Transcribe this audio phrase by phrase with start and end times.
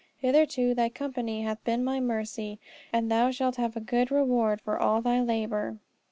[0.17, 2.57] Hitherto, thy company hath been my mercy,
[2.91, 5.77] and thou shalt have a good reward for all thy labour."